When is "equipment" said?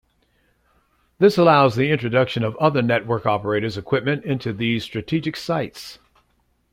3.77-4.25